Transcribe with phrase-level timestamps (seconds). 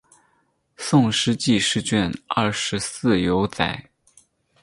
[0.77, 3.91] 宋诗纪事卷二十四有载。